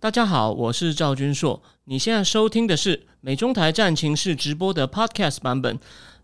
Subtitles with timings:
[0.00, 1.60] 大家好，我是赵君硕。
[1.86, 5.76] 你现在收听的是美中台战情室直播的 Podcast 版本。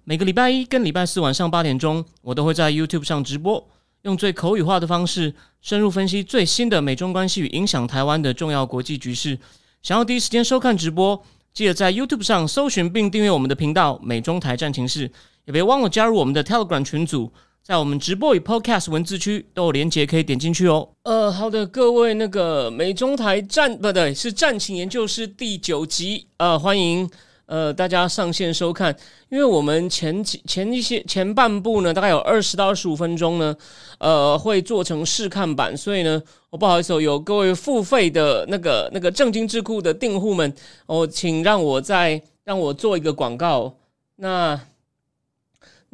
[0.04, 3.68] 每个礼拜一跟礼拜四晚上八点钟，我都会在 YouTube 上直播，
[4.02, 9.36] 用最口语化的方式，深入分析最新的美中关系与影响台湾的重要国际局势。
[9.82, 11.20] 想要第一时间收看直播，
[11.52, 15.10] 记得在 YouTube 上搜寻并订阅我们的频道“美中台战情室”，
[15.46, 17.32] 也别忘了加入我们的 Telegram 群组。
[17.64, 20.86] 在我们直播与 Podcast 文字区都有连接，可以点进去哦。
[21.04, 27.10] 呃，好的，各位，那个美中台战不对，是战情研究室第九集，呃，欢迎
[27.46, 28.94] 呃大家上线收看。
[29.30, 33.56] 因为我们前几前一些前半部呢，大概有二十到二十五分钟呢，
[33.98, 40.52] 呃，会做成试看版，所以呢，我不好意思，有各位付费的那个那个正经智库的订户们，
[40.84, 43.74] 哦，请让我再让我做一个广告，
[44.16, 44.60] 那。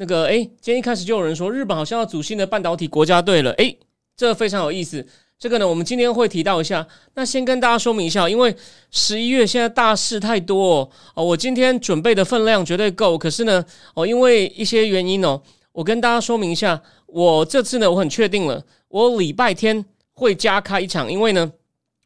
[0.01, 3.77] 那个哎，今天一开始就有人说日本好像要组新的半导体国家队了，哎，
[4.17, 5.07] 这非常有意思。
[5.39, 6.87] 这个呢，我们今天会提到一下。
[7.13, 8.57] 那先跟大家说明一下，因为
[8.91, 13.19] 十一月现在大事太多哦，我今天准备的分量绝对够。
[13.19, 15.39] 可是呢，哦，因为一些原因哦，
[15.73, 21.53] 我跟大家说明一下，我这次呢，我很确定了，我礼拜天会加开一场，因为呢，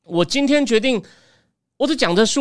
[0.03, 1.01] 我今天决定，
[1.77, 2.41] 我只讲的是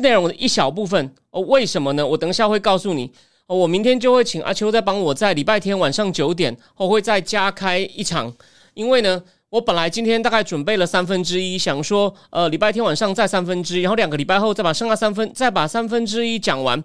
[0.00, 1.40] 内容的一小部分哦。
[1.42, 2.04] 为什么呢？
[2.04, 3.12] 我等一下会告诉你。
[3.52, 8.32] 我明天就会请阿秋再帮我在礼拜天晚上九点，我会再加开一场。
[8.74, 16.82] 因为呢，我本来今天大概准备了三分之一，想说，呃，礼拜天晚上再三分之一，然后两个礼拜后再把剩下三分，再把三分之一讲完。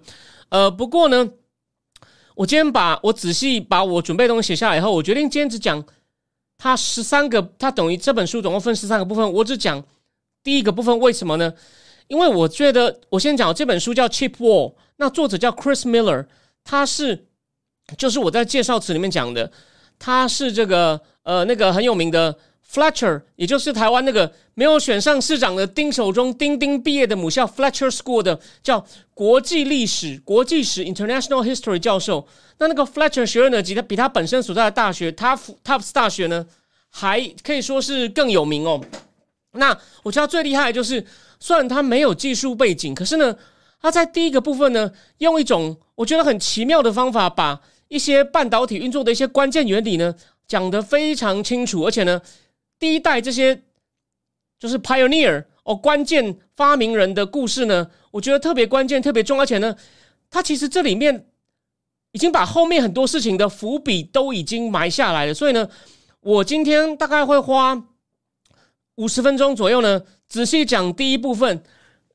[0.50, 1.30] 呃，不过呢，
[2.34, 5.82] 我今天把我仔细把我准备东西写下来以后，我决定今天只讲
[6.58, 9.82] 它十三个，它等于这本书总共分十三个部分，我只讲
[10.42, 10.98] 第一个部分。
[10.98, 11.54] 为什么呢？
[12.08, 16.26] 因为我觉得，我先讲这本书叫《Cheap War》，那作者叫 Chris Miller。
[16.64, 17.26] 他是，
[17.96, 19.50] 就是我在介绍词里面讲的，
[19.98, 22.38] 他是这个呃那个很有名的
[22.70, 32.28] Fletcher，也就是台湾那个没有选上市长的丁守中，丁丁毕业的母校 Fletcher School 的叫国际历史、国际史 International History 教授。
[32.58, 36.46] 那那个 Fletcher 学院呢，比他比他本身所在的大学 Tufts 大学呢，
[36.90, 38.78] 还可以说是更有名哦。
[39.52, 41.02] 那我觉得最厉害就是，
[41.40, 43.34] 虽然他没有技术背景，可是呢。
[43.80, 50.14] 他在第一个部分呢，用一种我觉得很奇妙的方法，把一些半导体运作的一些关键原理呢
[50.46, 52.20] 讲得非常清楚，而且呢，
[52.78, 53.62] 第一代这些
[54.58, 59.76] 就是 pioneer 哦，关键发明人的故事呢，我觉得特别关键、特别重，而且呢，
[60.28, 61.26] 他其实这里面
[62.10, 65.68] 已经把后面很多事情的伏笔都已经埋下来了，所以呢，
[66.20, 67.80] 我今天大概会花
[68.96, 71.62] 五十分钟左右呢，仔细讲第一部分。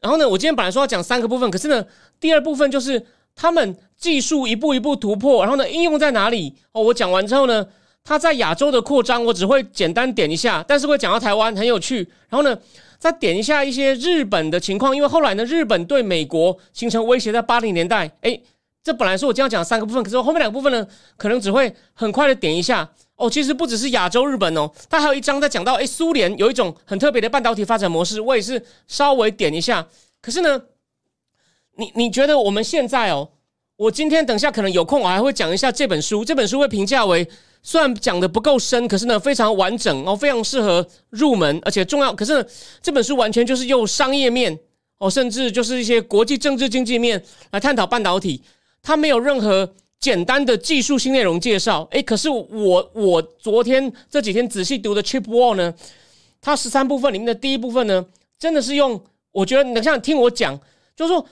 [0.04, 1.84] 然后呢，我今天本来说要讲三个部分，可是呢，
[2.20, 3.04] 第二部分就是
[3.36, 6.54] 他们技术一步一步突破，然后呢，应用在哪里？
[6.74, 7.66] 哦，我讲完之后呢，
[8.04, 12.08] 他在亚洲的扩张，我只会简单点一下，但是会讲到台湾很有趣。
[12.30, 12.56] 然后呢，
[13.00, 18.40] 再点一下一些日本的情况，因为后来呢，日本对美国形成威胁，在八零年代，哎。
[18.86, 20.86] 这本来是我今天要讲三个部分，可是后面两个部分呢，
[21.16, 23.30] 可能只会很快的点一下哦。
[23.30, 29.88] 其实不只是亚洲日本哦，它还有一章在讲到，哎，苏联有一种很特别的半导体发展模式，我也是稍微点一下。
[30.22, 30.62] 可是呢，
[31.76, 33.30] 你你觉得我们现在哦，
[33.76, 36.24] 我今天等下可能有空，我还会讲一下这本书。
[36.24, 37.28] 这本书会评价为
[37.62, 42.14] 虽然讲的不够深，可是呢非常完整哦，非常适合入门，而且重要。
[42.14, 42.46] 可是
[42.82, 44.58] 这本书完全就是用商业面
[44.98, 48.42] 哦，甚至就是一些国际政治经济面来探讨半导体。
[48.82, 49.74] 它没有任何
[50.04, 55.74] 简单的技术性内容介绍，诶，可是我我昨天这几天仔细读的《Chip Wall》呢，
[56.42, 58.06] 它十三部分里面的第一部分呢，
[58.38, 60.60] 真的是用我觉得你像听我讲，
[60.94, 61.26] 就是说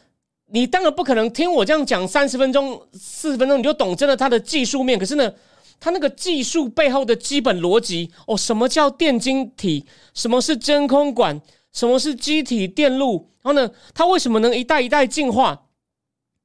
[0.53, 5.33] 你当然不可能听我这样讲三十分钟、四十分钟你就懂真的它的技术面，可是呢，
[5.77, 11.41] 它那个技术背后的基本逻辑哦，什么叫电晶体，什么是真空管，
[11.73, 15.65] 什么是机体电路，然后呢，它为什么能一代一代进化？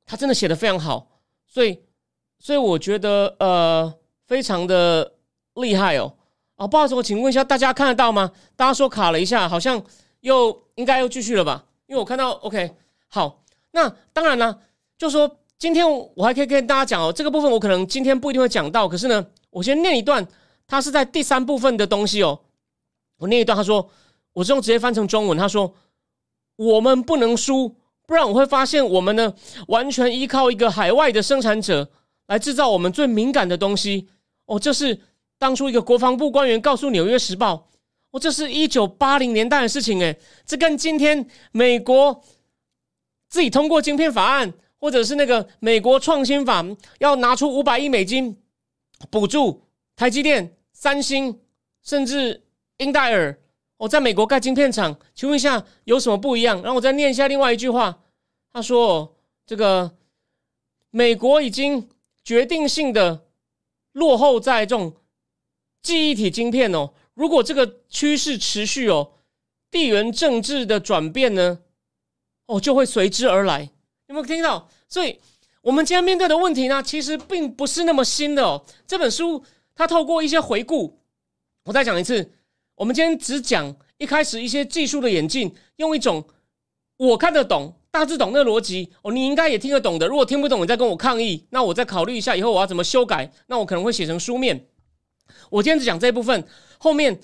[0.05, 1.79] 它真的写的非常好，所以，
[2.47, 3.93] 所以我觉得呃，
[4.29, 5.15] 非常的
[5.55, 6.13] 厉害哦。
[6.55, 8.31] 啊，不好意思，我请问一下，大家看得到吗？
[8.55, 9.83] 大家说卡了一下，好像
[10.21, 11.65] 又应该又继续了吧？
[11.89, 12.77] 因为我看到 OK，
[13.09, 14.61] 好，那当然了，
[14.97, 15.29] 就说
[15.59, 20.25] 今天我还可以跟大家讲哦，这个部分我可能今天不一定会讲到，可是呢，我先念一段，
[20.69, 22.39] 它是在第三部分的东西哦。
[23.19, 23.91] 我念一段，他说，
[24.35, 25.75] 我是用直接翻成中文，他说，
[26.55, 27.75] 我们不能输。
[28.07, 29.35] 不然我会发现，我们呢
[29.67, 31.91] 完全依靠一个海外的生产者
[32.27, 34.09] 来制造我们最敏感的东西。
[34.47, 35.01] 哦，这是
[35.39, 37.55] 当初一个国防部官员告诉《纽约时报》。
[38.13, 42.23] 哦，这是一九八零年代的事情，诶，这跟今天美国
[43.29, 46.65] 自己通过晶片法案，或者是那个美国创新法
[47.01, 48.41] 要拿出五百亿美金
[49.11, 49.65] 补助
[49.97, 51.41] 台积电、三星，
[51.83, 52.45] 甚至
[52.79, 53.37] 英戴尔，
[53.79, 56.63] 我在美国盖晶片厂，请问一下有什么不一样？
[56.63, 57.99] 然后我再念一下另外一句话，
[58.53, 59.97] 他说：“这个
[60.91, 61.89] 美国已经
[62.27, 63.29] 决定性的
[63.93, 64.97] 落后在这种
[65.81, 69.13] 记忆体晶片哦，如果这个趋势持续哦，
[69.71, 71.61] 地缘政治的转变呢，
[72.47, 73.71] 哦就会随之而来。
[74.09, 74.69] 有没有听到？
[74.89, 75.21] 所以
[75.63, 78.67] 我们今天面对的问题呢，其实并不是那么新的哦。
[78.89, 79.45] 这本书
[79.77, 80.99] 它透过一些回顾，
[81.63, 82.33] 我再讲一次。”
[82.77, 86.29] 我们今天只讲一开始一些技术的演进，用一种
[86.99, 90.07] 我看得懂、大致懂那个逻辑哦，你应该也听得懂的。
[90.07, 93.33] 如果听不懂，你再跟我抗议，那我再考虑一下以后我要怎么修改。
[93.47, 94.67] 那我可能会写成书面。
[95.49, 96.45] 我今天只讲这一部分，
[96.77, 97.19] 后面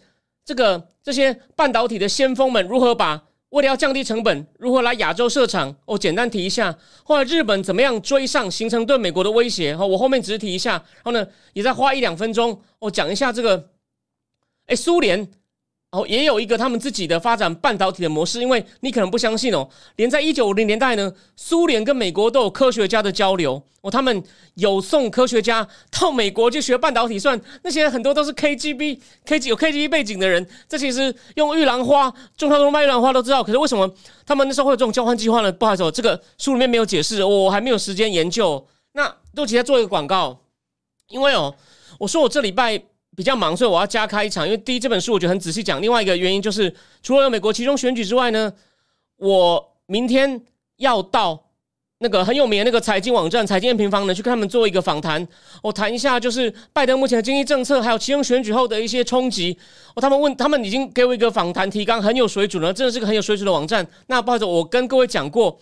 [0.47, 5.77] 这个这些半导体的先锋们如何把为了要降低成本，如何来亚洲设厂？
[5.85, 6.75] 我简单提一下。
[7.05, 9.77] 后来日本怎么样追上，形成对美国的威胁？
[9.77, 13.69] 哈，我后面只是提一下，然后呢，也再花一两分钟，我讲一下这个。
[14.69, 15.31] 哎，苏联。
[15.93, 24.25] 哦，也有一个他们自己的发展半导体的模式，因为你可能不相信哦，连在一九五零年代呢，苏联跟美国都有科学家的交流哦，他们
[24.55, 33.95] 有送科学家到美国去学半导体，算那些很多都是 KGB、K G 有 KGB 背景的人，这其实用玉兰花，中超中卖玉兰花都知道，可是为什么
[34.25, 35.53] 他们那时候会有这种交换计划呢？
[35.53, 38.67] 不好意思，哦这个书里面没有解释，我还没有时间研究。
[38.95, 40.41] 那都直接做一个广告，
[41.09, 41.55] 因为哦，
[41.99, 42.83] 我说我这礼拜。
[43.17, 44.47] 比较忙，所以我要加开一场。
[44.47, 45.81] 因为第一这本书我觉得很仔细讲。
[45.83, 48.53] 另外一个原因就是，除了有美国其中选举之外呢，
[49.17, 50.41] 我明天
[50.77, 51.43] 要到
[51.99, 55.27] 那个很有名的那个财经网站财经平方呢，去跟他们做一个访谈。
[55.63, 59.57] 我谈一下就是拜登目前的经济政策，还有其中选举后的一些冲击。
[59.95, 63.87] 哦，他们问他们已经给我一个访谈提纲，很有水准了，真的是个很有水准的网站。
[64.07, 65.61] 那不好意思，我跟各位讲过，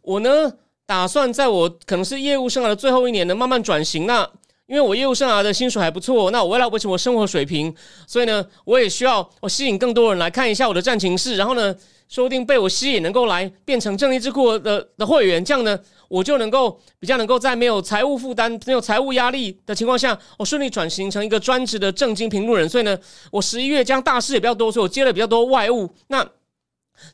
[0.00, 0.50] 我呢
[0.86, 4.06] 打算在我可能是业务生涯的最后一年呢，慢慢转型。
[4.06, 4.26] 那
[4.66, 7.74] 因为我业务生涯的薪水还不错，那我为了维持我生活水平，
[8.06, 11.76] 所以呢，我也需要我吸引更多人来看一下我的战情室，然后呢，
[12.08, 15.78] 说不定被我吸引，能够来变成正义智库的的会员，这样呢，
[16.08, 22.68] 我就能够比较能够在没有财务负担、没有财务压力的情况下，我顺利转型成一个专职的正经评论人。
[22.68, 22.98] 所以呢，
[23.30, 25.94] 我十一月将大事也比较多，所以我接了比较多外务。
[26.08, 26.26] 那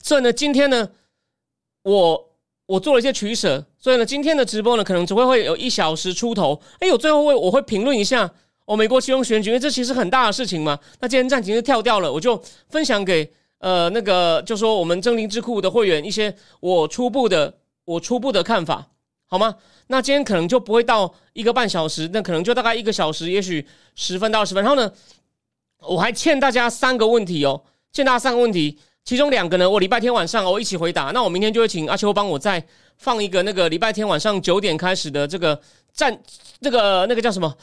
[0.00, 0.88] 所以呢，今天呢，
[1.82, 2.30] 我。
[2.70, 6.60] 我做了一些取舍，所以呢，今天的直播呢，可能只会会有一小时出头。
[6.80, 8.30] 哎，我最后会我会评论一下
[8.66, 10.78] 哦，美国其中选举，因为这其实很大的事情嘛。
[11.00, 17.54] 那今天暂停就跳掉了，我就分享给呃那个，就说我们真灵智库的会员一些我初步的
[17.86, 18.86] 我初步的看法，
[19.26, 19.56] 好吗？
[19.86, 24.62] 那今天可能就不会到一个半小时，那可能就大概一个小时，也许十分到二十分。
[24.62, 24.92] 然后呢，
[25.88, 28.78] 我还欠大家三个问题哦，欠大家三个问题。
[29.04, 31.10] 其中两个呢，我礼拜天晚上我一起回答。
[31.12, 32.64] 那我明天就会请阿秋帮我再
[32.96, 35.60] 放一个那个礼拜天晚上九点开始的这个
[35.92, 36.22] 战，
[36.60, 37.56] 那个那个叫什么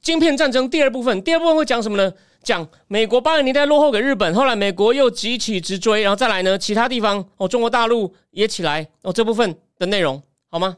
[0.00, 1.20] 晶片战争第二部分。
[1.22, 2.12] 第二部分会讲什么呢？
[2.42, 10.76] 讲美国八零年代落后给日本，后来美国又急起直追，然后再来呢，其他地方哦，中国大陆也起来哦，这部分的内容好吗？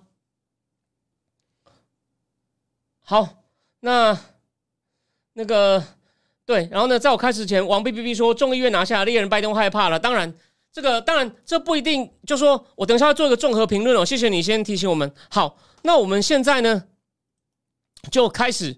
[3.04, 3.28] 好，
[3.80, 4.18] 那
[5.34, 5.84] 那个。
[6.48, 9.98] 对，然后呢，在我开始前，王 B B B 说众议院拿下猎人拜登害怕了。
[9.98, 10.32] 当然，
[10.72, 14.02] 这个当然这不一定，就说我等一下要做一个综合评论哦。
[14.02, 15.12] 谢谢你先提醒我们。
[15.28, 16.84] 好，那我们现在呢
[18.10, 18.74] 就开始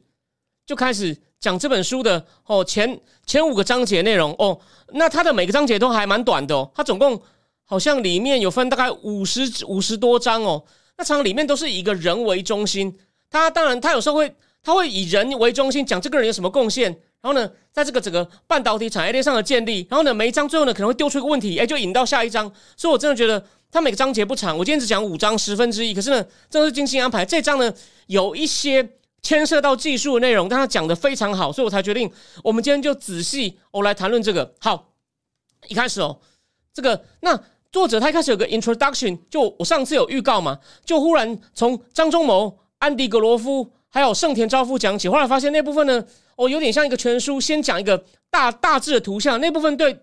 [0.67, 4.61] 就开始讲这本书的哦前前五个章节内容哦。
[4.89, 7.23] 那它的每个章节都还蛮短的哦，它总共
[7.65, 10.65] 好像里面有分大概五十五十多章哦。
[10.99, 12.99] 那常里面都是以一个人为中心，
[13.31, 17.01] 它当然它有时候会它会以人为中心讲这个人有什么贡献。
[17.23, 22.51] 然后呢，在这个整个半导体产业链上的建立，然后呢，每一章最后呢可能会丢出一个问题，哎，就引到下一章。
[22.79, 25.93] 所以我真的觉得它每个章节不长，我今天只讲五章十分之一。
[25.93, 27.23] 可是呢，真的是精心安排。
[27.23, 27.71] 这章呢
[28.07, 32.11] 有一些牵涉到技术的内容，但他讲的非常好，所以我才决定
[32.43, 34.55] 我们今天就仔细我来谈论这个。
[34.59, 34.95] 好，
[35.69, 36.19] 一开始哦，
[36.73, 37.39] 这个那
[37.71, 46.03] 作者他一开始有个 introduction，就我上次有预告嘛，就忽然从张忠谋、安迪格罗夫还有盛田昭夫讲起，后来发现那部分呢。
[46.41, 49.95] 哦，有点像一个全书，先讲一个大大致的图像，那部分对，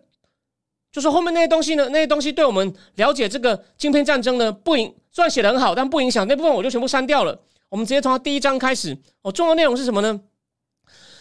[0.92, 7.42] 就是后面那些东西呢，那些东西对我们了解这个晶片战争呢不影，虽然写的很好，但不影响那部分我就全部删掉了。
[7.70, 8.96] 我们直接从它第一章开始。
[9.24, 10.22] 哦，重要内容是什么呢？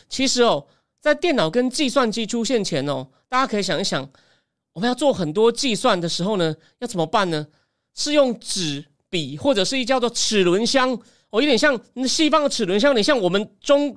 [0.06, 0.66] 其实哦，
[1.00, 4.06] 在电脑跟计算机出现前哦，大家可以想一想，
[4.74, 7.46] 我们要做很多计算的时候呢，要怎么办呢？
[7.94, 10.92] 是用纸笔，或者是一叫做齿轮箱，
[11.30, 13.96] 哦，有点像西方的齿轮箱，有点像我们中。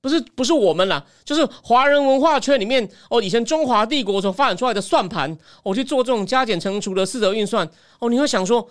[0.00, 8.66] 不是不是我们啦，就是华人文化圈里面哦，以前中华帝国所发展出来的算盘，我去做这种加减乘除的四则运算哦，你会想说，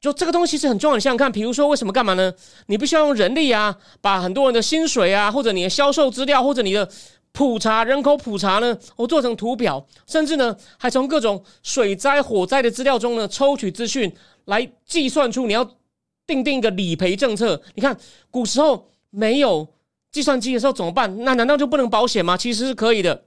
[0.00, 0.96] 就这个东西是很重要。
[0.96, 2.32] 你想想看，比如说为什么干嘛呢？
[2.66, 6.88] 你必须要用人力啊，把很多人的薪水啊，或者你的销售资料，或者你的
[7.32, 14.10] 普查人口普查呢，我做成图表，甚至呢还从各种水灾、火灾的资料中呢抽取资讯，
[14.46, 15.62] 来计算出你要
[16.26, 17.60] 定定一个理赔政策。
[17.74, 17.94] 你看
[18.30, 19.68] 古时候没有
[20.10, 21.24] 计算机的时候怎么办？
[21.24, 22.36] 那难道就不能保险吗？
[22.36, 23.24] 其实是可以的。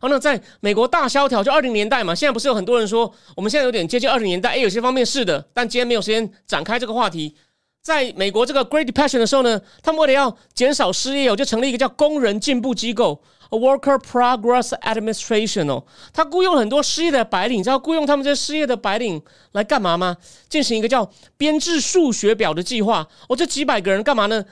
[0.00, 4.50] 后呢，在美国大萧条就二零年代嘛，现在不是有很多人说我们现在有点接近二零年代？
[4.50, 7.34] 哎，有些方面是的，但今天没有时间展开这个话题。
[7.80, 15.84] 在美国这个 Great Depression 的时候呢，他们为了要减少失业，我就成立一个叫工人进步机构 （A Worker Progress Administration） 哦。
[16.12, 19.22] 他雇佣很多失业的白领，你知道雇佣他们这些失业的白领
[19.52, 20.16] 来干嘛吗？
[20.48, 23.06] 进行一个叫编制数学表的计划。
[23.28, 24.44] 哦，这几百个人干嘛呢？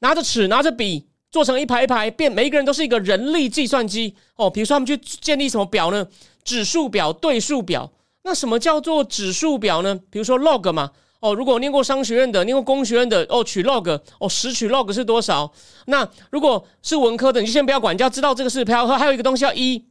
[0.00, 4.48] 拿着尺，拿着笔，做成一排一排，变每一个人都是一个人力计算机哦。
[4.48, 6.06] 比如说他们去建立什么表呢？
[6.44, 7.92] 指数表、对数表。
[8.22, 9.98] 那什么叫做指数表呢？
[10.10, 10.90] 比如说 log 嘛。
[11.20, 15.52] 哦，如果念过商学院的，念过工学院的，哦，取 log，哦，十取 log 是多少？
[15.86, 18.86] 那如果是文科的，你就先不要管，就要知道这个是票。
[18.86, 19.84] 还有一个东西叫一，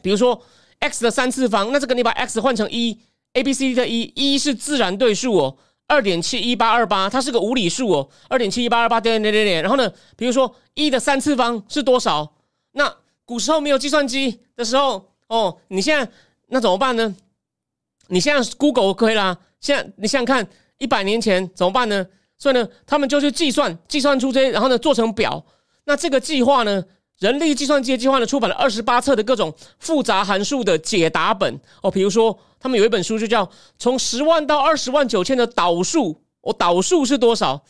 [0.00, 0.42] 比如说
[0.78, 2.98] x 的三次方，那这个你把 x 换成一
[3.34, 5.58] ，a b c d 的一，一是自然对数哦，
[5.92, 9.62] 二点七一八二八，它是个无理数哦，二点七一八二八点点点点。
[9.62, 12.32] 然后呢，比如说一的三次方是多少？
[12.72, 12.90] 那
[13.26, 16.10] 古时候没有计算机的时候，哦，你现在
[16.48, 17.14] 那怎么办呢？
[18.08, 20.48] 你现在 Google 可以啦，现在你想想看。
[20.78, 22.04] 一百年前怎么办呢？
[22.36, 25.40] 所以呢，他们就去计算，计算出这些，然后呢做成表。
[25.84, 26.82] 那这个计划呢，
[27.20, 31.88] 人力计算机的计划呢，出版了二十八册的各种复杂函数的解答本哦。
[31.88, 33.44] 比如说，他们有一本书就叫
[33.78, 37.64] 《从十万到二十万九千的导数》，哦，导数是多少？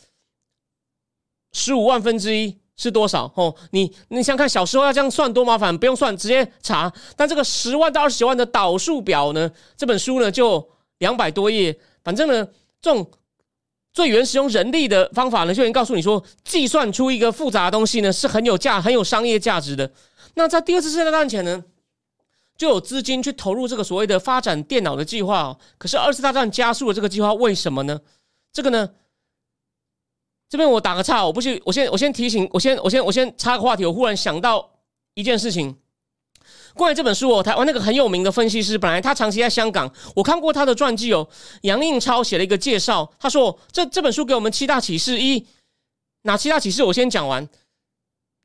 [1.52, 3.32] 十五万分之一是多少？
[3.34, 5.76] 哦，你你想看小时候要这样算多麻烦？
[5.76, 6.92] 不用算，直接查。
[7.16, 12.46] 但这个十万到二十九万的导数表呢，这本书呢就两百多页，反正呢。
[12.84, 13.08] 这种
[13.94, 19.88] 最原始用人力的方法呢，就已经告诉你说，计算出一个复杂的东西呢，是很有价、很有商业价值的。
[20.34, 21.62] 那在第二次世界大战前呢，
[22.62, 25.58] 就有资金去投入这个所谓的发展电脑的计划哦。
[25.78, 28.00] 可是二次大战加速了这个计划，为什么呢？
[28.52, 28.88] 这个呢，
[30.48, 34.70] 这边我打个岔，我不去，我先我先提醒，我先我先我先插个话题，我忽然想到
[35.14, 35.76] 一件事情。
[36.74, 41.28] 关于这本书哦，台湾那个很有名的分析师，本来他长期在香港，我看过他的传记哦。
[41.62, 45.44] 杨应超写了一个介绍，他说这这本书给我们七大启示：一，
[46.22, 46.84] 哪七大启示？
[46.84, 47.48] 我先讲完。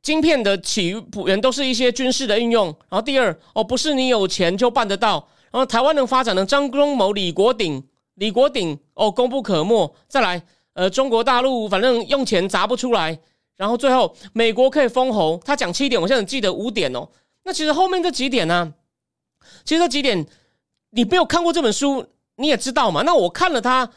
[0.07, 0.95] 晶片的起
[1.25, 2.67] 源都是一些军事的应用。
[2.87, 5.27] 然后第二，哦，不是你有钱就办得到。
[5.51, 7.83] 然后台湾能发展的张忠谋、李国鼎、
[8.13, 9.93] 李国鼎哦，功不可没。
[10.07, 10.41] 再来，
[10.75, 13.19] 呃，中国大陆反正用钱砸不出来。
[13.57, 15.37] 然后最后，美国可以封喉。
[15.43, 17.05] 他讲七点，我现在记得五点哦。
[17.43, 18.73] 那其实后面这几点呢？
[19.65, 20.25] 其实这几点
[20.91, 22.05] 你没有看过这本书，
[22.37, 23.01] 你也知道嘛。
[23.01, 23.91] 那我看了他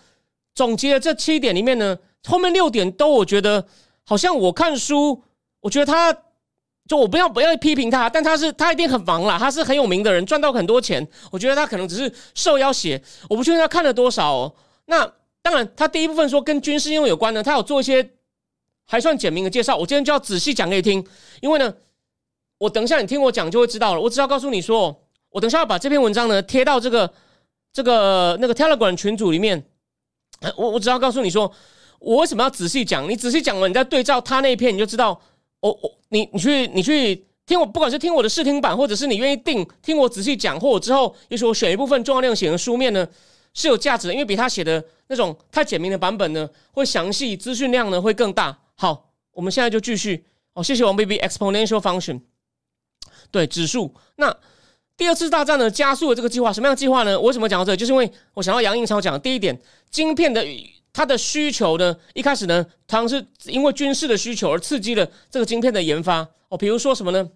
[0.56, 3.64] 总结的这七点里面呢，后面六点都我觉得
[4.04, 5.22] 好像我看书，
[5.60, 6.12] 我觉得他
[6.88, 11.06] 就我不要不要批评他，但他是他一定很忙啦，他是很有名的人，赚到很多钱。
[11.30, 14.54] 我觉得他可能只是受邀写，我不确定他看了多少。
[14.86, 15.10] 那
[15.42, 18.10] 当然，他第一部分说跟军事应用有关呢，他有做一些
[18.86, 19.76] 还算简明的介绍。
[19.76, 21.06] 我今天就要仔细讲给你听，
[21.40, 21.72] 因为呢。
[22.58, 24.00] 我等一下，你听我讲就会知道了。
[24.02, 24.94] 我只要告诉你说，
[25.30, 27.10] 我等一下要把这篇文章呢贴到这个
[27.72, 29.64] 这个那个 Telegram 群组里面。
[30.56, 31.50] 我我只要告诉你说，
[32.00, 33.08] 我为什么要仔细讲？
[33.08, 35.18] 你仔细讲完，你再对照他那一篇，你就知道。
[35.60, 43.06] 我我你你去你去听我，不管是听我的试听版，或者是你愿意定听我仔细讲，或者之后也许我选一部分重要内容写成书面呢，
[43.54, 44.12] 是有价值的。
[44.14, 48.58] 因为比他写的那种太简明的版本呢，会详细，资讯量呢会更大。
[48.74, 50.24] 好，我们现在就继续。
[50.54, 52.20] 哦，谢谢王 baby exponential function。
[53.30, 54.36] 对指数，那
[54.96, 57.18] 第二次大战呢加速了这个计划，什么样的计划呢？
[57.18, 57.76] 我为什么讲到这？
[57.76, 59.56] 就是因为我想到杨应超讲的第一点，
[59.90, 60.44] 晶片的
[60.92, 66.58] 它的需求呢，一开始呢，它是因为军事的需求而刺激了这个晶片的研发哦。
[66.58, 67.28] 比如说什么呢？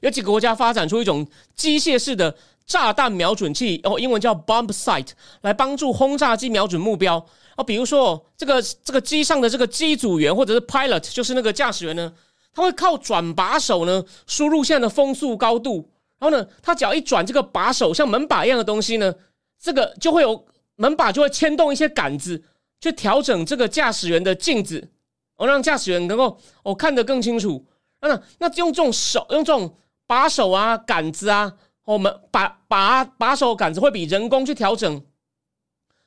[0.00, 2.36] 有几个国家发展出一种机械式的
[2.66, 5.08] 炸弹瞄准器，哦，英文叫 bomb sight，
[5.40, 7.64] 来帮助轰炸机瞄准目标哦。
[7.64, 12.12] 比如说这个这个机上的这个机组员或者是 pilot，就是那个驾驶员呢。
[12.54, 15.88] 他会靠转把手呢，输入现在的风速高度，
[16.18, 19.14] 然后呢，他只要一转这个把手，像门把一样的东西呢，
[19.60, 20.44] 这个就会有
[20.78, 22.42] 门把就会牵动一些杆子，
[22.80, 24.88] 去调整这个驾驶员的镜子，
[25.36, 27.66] 哦，让驾驶员能够哦看得更清楚。
[28.00, 28.08] 那
[28.38, 31.52] 那用这种手，用这种把手啊、杆子啊，
[31.84, 35.02] 我们把把把手杆子会比人工去调整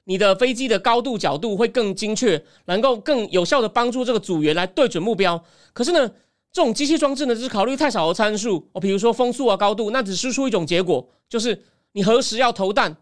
[0.06, 5.44] 你的飞机的高度角度会更精确，能够更有效的帮助这个组员来对准目标。
[5.74, 6.12] 可是呢？
[6.54, 11.64] 这种机器装置呢，只是考虑太少的参数哦，比如说风速啊、高度，那只输出一种结果，就是
[11.94, 12.94] 你何时要投弹，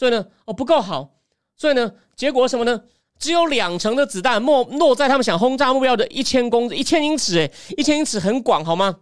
[0.00, 1.10] 所以呢，哦不够好，
[1.58, 2.84] 所以呢，结果什么呢？
[3.18, 9.00] 只有两成的子弹落落在他们想轰炸目标的一千公一千英尺，诶，一千英尺很广好吗？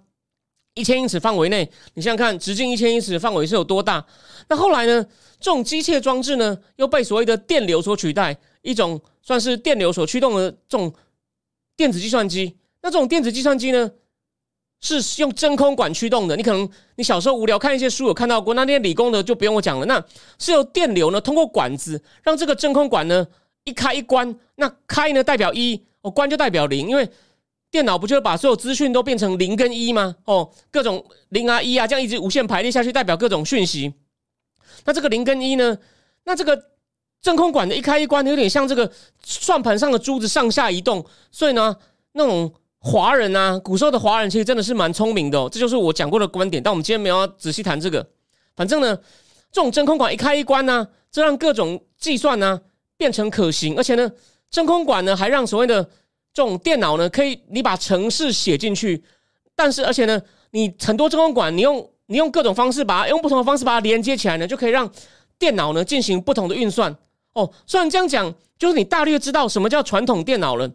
[0.75, 4.05] 一千英尺范围内，你想想看，直径一千英尺的范围是有多大？
[4.49, 5.07] 那后来呢，
[5.39, 10.93] 这种机械装置呢，又被所谓的电流所取代，一种算是电流所驱动的这种
[11.77, 12.59] 电子计算机。
[12.83, 13.89] 那这种电子计算机呢？
[14.81, 19.87] 是用真空管驱动的，你可能你小时候无聊看一些书有看到过，那那些理工的就不用我讲了。
[19.87, 20.03] 那
[20.39, 23.27] 是由电流呢通过管子让这个真空管呢
[23.65, 27.11] 一开一关，那开呢代表一，哦关就代表零，因为
[27.73, 30.15] 电脑不就把所有资讯都变成零跟一吗？
[30.25, 33.93] 哦，各种零啊一啊这样一直无限排列下去，代表各种讯息。
[34.85, 35.77] 那这个零跟一呢，
[36.23, 36.71] 那这个
[37.21, 38.89] 真空管的一开一关有点像这个
[39.25, 41.77] 算盘上的珠子上下移动，所以呢
[42.13, 42.55] 那种。
[42.81, 46.63] 华人啊，古时候的华人其实真的是蛮聪明的哦，这就是我讲过的观点。
[46.63, 48.07] 但我们今天没有要仔细谈这个。
[48.55, 48.97] 反正呢，
[49.51, 52.61] 这种真空管一开一关呢，这让各种计算呢
[52.97, 54.11] 变成可行，而且呢，
[54.51, 55.83] 真空管呢还让所谓的
[56.33, 59.03] 这种电脑呢可以你把程式写进去，
[59.57, 60.21] 但是而且呢，
[60.53, 64.89] 你很多真空管你用你用各种方式把它用不同的方式把它连接起来呢，就可以让
[65.37, 66.97] 电脑呢进行不同的运算。
[67.33, 70.71] 哦，虽然这样讲，就是你大略知道什么叫传统电脑了。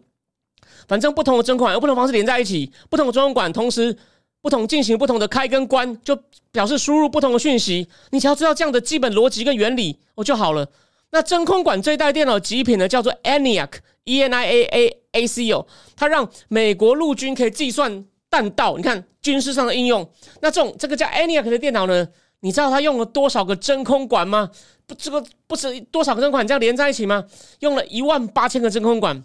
[0.86, 3.96] 反正不同的真空管用不同方式连在一起，不同的真空管同时
[4.40, 6.18] 不同进行不同的开跟关，就
[6.52, 7.88] 表示输入不同的讯息。
[8.10, 10.68] 你只要知道这样的基本逻辑跟原理，哦就好了。
[11.10, 15.64] 那真空管这一代电脑极品呢，叫做 ENIAC，E N I A A A C 哦，
[15.96, 18.76] 它让美国陆军可以计算弹道。
[18.76, 20.06] 你看军事上的应用。
[20.40, 22.06] 那这种这个叫 ENIAC 的电脑呢，
[22.40, 24.50] 你知道它用了多少个真空管吗？
[24.86, 27.24] 不，这个不是多少个真空管这样连在一起吗？
[27.60, 29.22] 用了一万八千个真空管。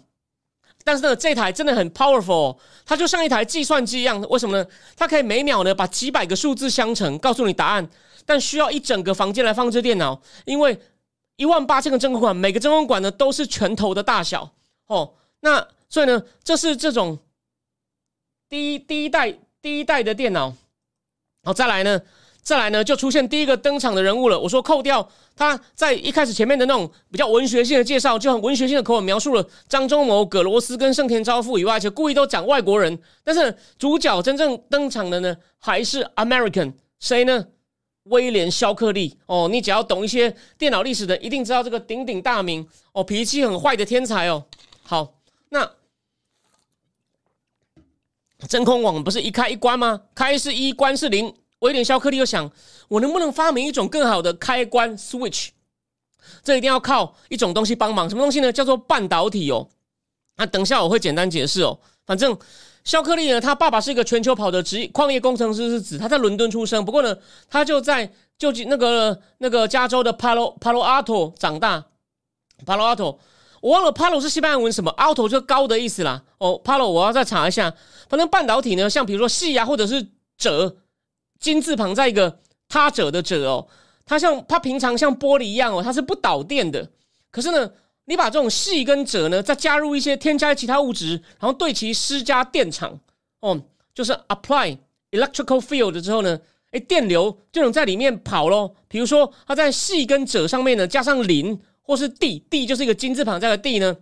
[0.82, 2.56] 但是呢，这台真的很 powerful，
[2.86, 4.20] 它就像一台计算机一样。
[4.22, 4.66] 为什么呢？
[4.96, 7.88] 它可以每秒呢把几百个数字相乘，告诉你答案。
[8.24, 10.78] 但需要一整个房间来放置电脑，因为
[11.36, 14.50] 一万八千个真空管，每个真空管呢都是拳头的大小
[14.86, 15.14] 哦。
[15.40, 17.18] 那所以呢，这是这种
[18.48, 20.54] 第一第一代第一代的电脑。
[21.42, 22.00] 好，再来呢。
[22.42, 24.38] 再来呢，就出现第一个登场的人物了。
[24.38, 25.06] 我说扣掉
[25.36, 32.98] 他在一开始前面的那种比较文学性的介绍，就很文学性的口吻描述了张忠谋、葛罗斯跟盛田昭夫以外，且故意都讲外国人。
[33.22, 37.46] 但是主角真正登场的呢，还是 American 谁呢？
[38.04, 44.46] 威廉肖克利哦，你只要懂一些电脑历史的，一定知道这个鼎鼎大名哦，脾气很坏的天才哦。
[44.82, 45.14] 好，
[45.50, 45.70] 那
[48.48, 50.00] 真空网不是一开一关吗？
[50.14, 51.32] 开是一，关是零。
[51.60, 52.50] 威廉肖克利又想，
[52.88, 55.48] 我能不能发明一种更好的开关 switch？
[56.42, 58.52] 这一定要靠一种东西帮忙，什么东西呢？
[58.52, 59.68] 叫做半导体哦。
[60.36, 61.78] 那等下我会简单解释哦。
[62.06, 62.36] 反正
[62.82, 67.16] 肖克利呢，他爸爸是一个全球跑的职业矿业工程师，是指他在伦敦出生，不过呢，
[67.48, 71.84] 他就在就那个那个加州的 Palo Palo Alto 长大。
[72.64, 73.18] Palo Alto，
[73.60, 76.22] 我忘了 Palo 是西班牙文什么，Alto 就高的意思啦。
[76.38, 77.74] 哦，Palo 我要再查一下。
[78.08, 80.06] 反正半导体呢，像比如说细啊，或者是
[80.38, 80.76] 褶。
[81.40, 83.66] 金字旁在一个他者的者哦，
[84.04, 86.88] 它像它平常像玻璃一样哦，它是不导电的。
[87.30, 87.70] 可是呢，
[88.04, 93.00] 你把这种细跟者呢，再加入一些添加其他物质，然后对其施加电场
[93.40, 93.60] 哦，
[93.94, 94.78] 就是 apply
[95.12, 96.38] electrical field 之后呢，
[96.72, 98.74] 哎，电流就能在里面跑咯。
[98.86, 103.96] 比如说，它在细跟者上面呢加上磷或是地，地就是一个金字旁在的地呢，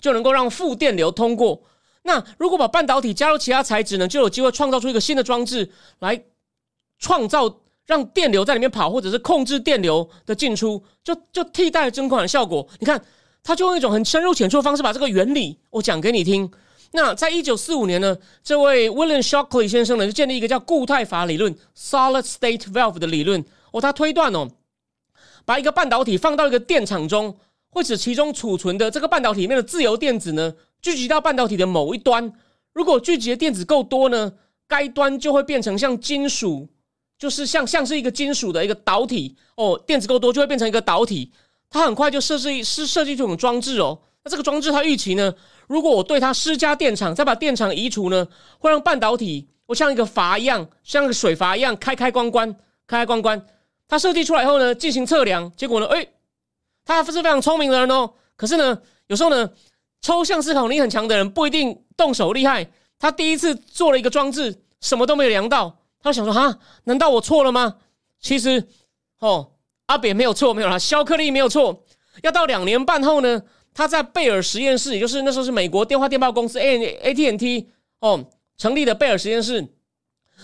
[0.00, 1.62] 就能够让负电流通过。
[2.02, 6.24] 那如果把半导体加入其他材质呢，就有机会创造出一个新的装置来。
[7.02, 7.52] 创造
[7.84, 12.66] 让电流在里面跑，或者是控制电流的进出，就就替代真空管的效果。
[12.78, 13.04] 你看，
[13.42, 16.48] 他就用一种很深入浅出的方式把这个原理我讲给你听。
[16.92, 23.44] 那在一九四五年呢，这位 William Shockley 先生呢就建立一个叫固态法理论 （Solid State Valve） 的理论。
[23.72, 24.48] 哦，他推断哦，
[25.44, 27.36] 把一个半导体放到一个电场中，
[27.70, 32.32] 会使其中储存的这个半导体里面的自由电子呢聚集到半导体的某一端。
[32.72, 34.34] 如果聚集的电子够多呢，
[34.68, 36.68] 该端就会变成像金属。
[37.18, 41.32] 就是像像是一个金属的一个导体哦，电子够多就会变成一个导体，
[41.70, 43.98] 它很快就设置是设计这种装置哦。
[44.24, 45.34] 那这个装置它预期呢，
[45.66, 48.26] 如果我对它施加电场，再把电场移除呢，
[48.58, 52.52] 会让半导体我像一个阀一样，像个水阀一样开开关关
[52.86, 53.46] 开开关关。
[53.88, 56.06] 它设计出来以后呢，进行测量，结果呢，哎，
[56.84, 58.12] 他是非常聪明的人哦。
[58.36, 59.50] 可是呢，有时候呢，
[60.00, 62.68] 抽象思考力很强的人不一定动手厉害。
[62.98, 65.76] 他第一次做了一个装置，什么都没有量到。
[66.02, 67.76] 他想说：“哈，难道我错了吗？”
[68.20, 68.66] 其实，
[69.20, 69.52] 哦，
[69.86, 71.84] 阿扁没有错，没有啦，肖克利没有错。
[72.22, 78.24] 要到两年半后呢，他在贝尔实验室，也就是那时候是美国电话电报公司 A A T N T 哦
[78.56, 79.66] 成立的贝尔实验室。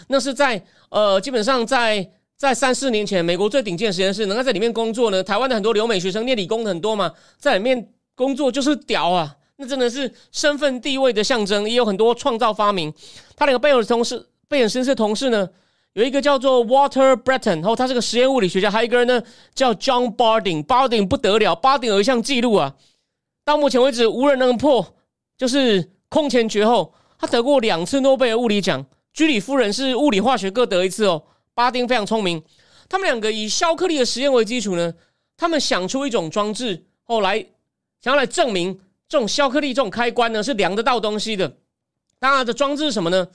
[0.06, 5.22] 那是在呃，基本上在在三四年前，美国最顶尖的实验室，能够在里面工作呢。
[5.22, 12.92] 台湾的很多留美学生念理工的很多嘛，在里面工作就是屌啊，那真的是身份地位的象征，也有很多创造发明。
[13.36, 14.27] 他两个贝尔同事。
[14.48, 15.48] 贝尔实验室的同事呢，
[15.92, 19.22] 有一个叫做 Water Breton，然后他是个实验物理学家，还有一个人呢
[19.54, 20.64] 叫 John Barding。
[20.64, 22.74] Barding 不得了，Barding 有一项记录啊，
[23.44, 24.94] 到目前为止无人能破，
[25.36, 26.94] 就是空前绝后。
[27.20, 31.24] 他得过两次诺贝尔物理奖，居里夫人是物理化学各得一次哦。
[31.52, 32.40] 巴丁非常聪明，
[32.88, 34.94] 他们两个以肖克利的实验为基础呢，
[35.36, 37.44] 他们想出一种装置，后来
[38.00, 41.56] 想要来证明这种肖克利这种开关呢是量得到东西的。
[42.20, 43.26] 当然，这装置是什么呢？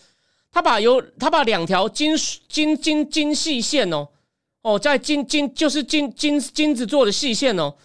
[0.54, 2.16] 他把有他把两条金
[2.48, 4.08] 金金金细线哦
[4.62, 7.76] 哦，在金金就是金金金子做的细线哦，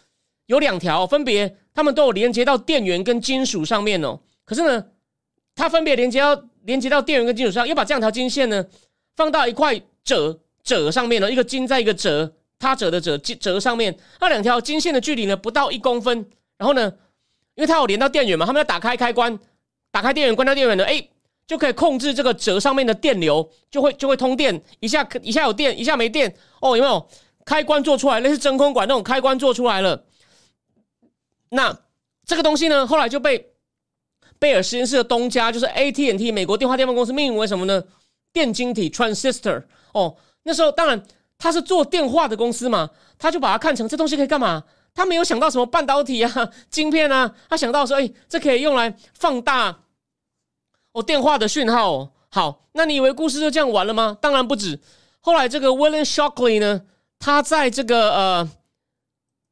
[0.46, 4.20] 有两条，分别他们都有连接到电源跟金属上面哦。
[4.44, 4.84] 可是呢，
[5.54, 8.64] 它分别连接到连接到电源跟金属上，又把这两条金线呢
[9.16, 16.24] 放到一块褶褶上面了，一个金在一个褶它褶的褶褶上面，那两条金线的距离呢不到一公分。
[16.58, 16.92] 然后呢，
[17.54, 19.38] 因为它有连到电源嘛，他们要打开开关。
[19.90, 21.08] 打开电源，关掉电源的，哎，
[21.48, 27.08] 就可以控制这个折上面的电流，就会就会通电，一下一下有电，一下没电，哦，有没有？
[27.46, 30.04] 开关做出来，类似真空管那种开关做出来了。
[31.48, 31.74] 那
[32.26, 33.52] 这个东西呢，后来就被
[34.38, 37.82] 贝尔实验室的东家，就是 AT&T 美国电话电报公司命名为什么呢？
[38.34, 39.64] 电晶体 transistor。
[39.94, 41.02] 哦，那时候当然
[41.38, 44.62] 他是做电话的公司嘛，他就把它看成这东西可以干嘛？
[44.92, 49.84] 他没有想到什么半导体啊、晶片啊，他想到说，哎，这可以用来放大
[51.02, 52.10] 电话的讯号。
[52.30, 54.16] 好，那你以为故事就这样完了吗？
[54.20, 54.78] 当然不止。
[55.20, 56.82] 后来这个 William Shockley 呢，
[57.18, 58.50] 他在这个呃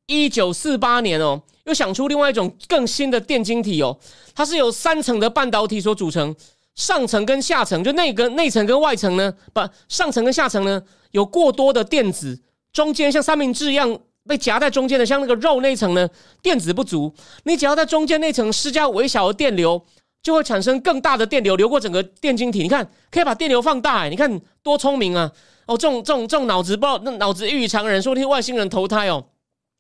[0.07, 3.99] 一九四八年哦，又想出另外一种更新的电晶体哦，
[4.35, 6.35] 它是由三层的半导体所组成，
[6.75, 10.83] 上层跟下层就内跟内层跟外层呢，不，上层跟下层呢
[11.13, 12.41] 有过多的电子，
[12.73, 13.99] 中间像三明治一样。
[14.29, 16.09] 被夹在中间的，像那个肉那层呢，
[16.43, 17.15] 电子不足。
[17.45, 19.81] 你只要在中间那层施加微小的电流，
[20.27, 22.61] 就会产生更大的电流流过整个电晶体。
[22.61, 25.31] 你看，可以把电流放大，哎，你看多聪明啊！
[25.67, 29.25] 哦，这种这种这种脑子不知道，那脑子异于常人，说不定外星人投胎哦。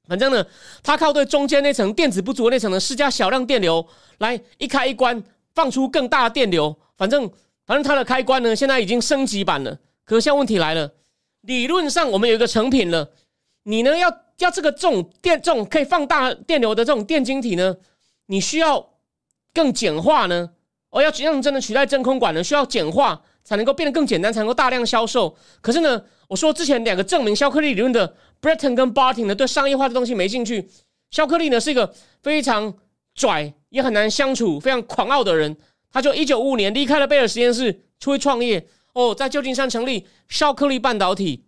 [0.06, 0.46] 反正呢，
[0.84, 3.84] 他靠对中间那层电子不足的那层呢施加小量电流，
[4.18, 5.20] 来一开一关，
[5.52, 6.76] 放出更大的电流。
[6.96, 7.28] 反正
[7.66, 9.76] 反正它的开关呢，现在已经升级版了。
[10.04, 10.92] 可是现在问题来了，
[11.40, 13.10] 理论上我们有一个成品了，
[13.64, 14.08] 你呢要？
[14.38, 17.74] 要这个这种电这种可以放大电流的这种电晶体呢，
[18.26, 18.86] 你需要
[19.56, 20.50] 更简化呢？
[20.90, 25.34] 哦，要让真的取代真空管呢，需要简化才能够变得更简单，才能够大量销售。
[25.62, 30.68] 可是呢，我说之前两个证明肖克利理论的 Breton 跟 Barton 呢，对商业化的东西没兴趣。
[31.10, 32.74] 肖克利呢是一个非常
[33.14, 35.56] 拽也很难相处、非常狂傲的人，
[35.90, 38.66] 他就一九五五年离开了贝尔实验室，出去创业。
[38.92, 41.45] 哦，在旧金山成立肖克利半导体。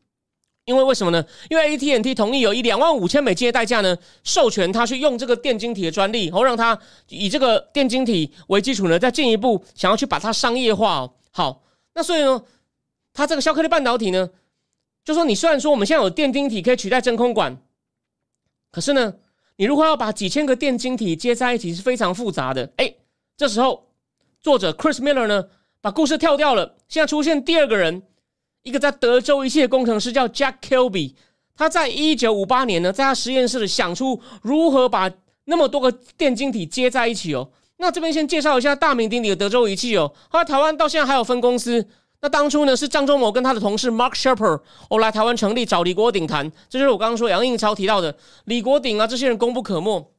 [0.69, 1.25] 因为为什么呢？
[1.49, 6.79] 因为 AT&T 同意有以两万五千美金的代价呢，授权他去用这个电晶体的专利，然后让他
[7.09, 10.99] 以这个电晶体为基础呢，再进一步想要去把它商业化。
[10.99, 11.63] 哦好，
[11.95, 12.45] 那所以呢，
[13.15, 14.29] 它这个肖克利半导体呢，
[15.07, 17.57] 就说你虽然说我们现在有电晶体可以取代真空管，
[18.71, 19.15] 可是呢，
[19.57, 22.71] 你如果要把几千个电晶体接在一起是非常复杂的。
[22.77, 22.95] 哎，
[23.39, 23.89] 这时候
[24.43, 25.47] 作者 Chris Miller 呢，
[25.81, 28.03] 把故事跳掉了，现在出现第二个人。
[28.63, 31.15] 一个在德州仪器的工程师叫 Jack Kilby，
[31.57, 35.11] 他在一九五八年呢，在他实验室里想出如何把
[35.45, 37.51] 那么多个电晶体接在一起哦。
[37.79, 41.87] 那这边先介绍一下大名鼎鼎的德州仪器哦，后来台湾到现在还有分公司。
[42.21, 50.13] 那当初呢是张忠谋跟他的同事 Mark Sharper 哦来台湾成立，找李国鼎谈，这就是我刚刚说杨应超提到的李国鼎啊，这些人功不可没。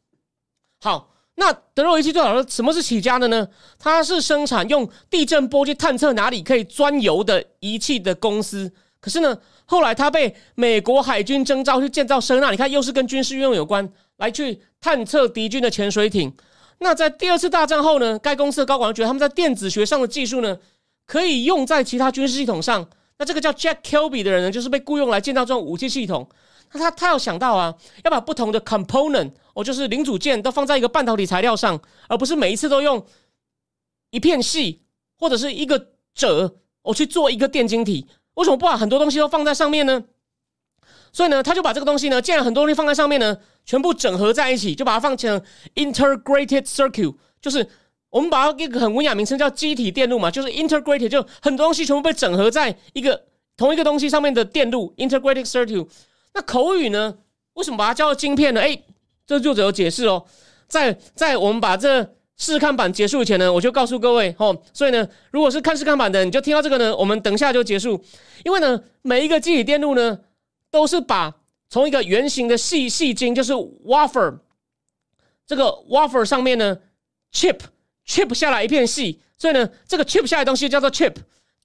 [0.82, 1.10] 好。
[1.39, 3.47] 那德州仪器最早的什么是起家的呢？
[3.80, 8.69] 它是生产用地震波去探测哪里可以钻油的仪器的公司。
[8.99, 16.34] 可是呢，后来它被美国海军征召去建造声纳，你看又是跟军事运用有关，来去探测敌军的潜水艇。
[16.80, 20.58] 那在第二次大战后呢，该公司的高管觉得他们在电子学上的技术呢，
[21.06, 22.86] 可以用在其他军事系统上。
[23.17, 26.28] 那这个叫 Jack Kilby 的人呢，就是被雇佣来建造这种武器系统。
[26.72, 33.04] 那他他要想到啊，要把不同的 component，哦，就是零组件都放在一个半导体材料上，而不是每一次都用
[34.12, 34.82] 一片细
[35.18, 38.08] 或者是一个褶，我去做一个电晶体。
[38.36, 40.04] 为什么不把很多东西都放在上面呢？
[41.12, 45.42] 所以呢，他就把这个东西呢，既然很多东西放在上面呢，全部整合在一起，就把它放成
[45.76, 47.68] integrated circuit，就是
[48.10, 53.26] 我们把它一个很文雅名称叫机体电路嘛，就是 integrated，就很多东西全部被整合在一个
[53.58, 55.88] 同一个东西上面的电路 integrated circuit。
[56.39, 57.17] 那口语呢？
[57.56, 58.62] 为什么把它叫做晶片呢？
[58.62, 58.82] 哎，
[59.28, 60.25] 这作者有解释哦。
[60.69, 64.58] 在在我们把这试看版结束以前呢，我就告诉各位哦。
[64.71, 68.02] 所以呢，如果是看试看版的，你就听到这个呢，我们等下就结束。
[68.45, 70.17] 因为呢，每一个机体电路呢，
[70.71, 71.36] 都是把
[71.69, 74.39] 从一个圆形的细细晶，就是 wafer，
[75.45, 76.78] 这个 wafer 上面呢
[77.34, 77.60] ，chip
[78.08, 81.15] chip 下来一片细，所以呢，这个 chip 下来东西叫做 chip。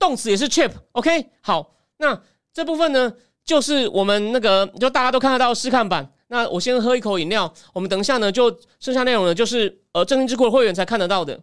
[0.01, 0.73] 动词也是 chip。
[0.91, 2.21] OK，好，那
[2.53, 3.13] 这部分呢，
[3.45, 6.09] 就是我们那个就大家都看得到试看版。
[6.29, 11.39] 那我先喝一口饮料，我们等一下呢，就剩下内容呢，就是呃，正经智库的会员才看得到的。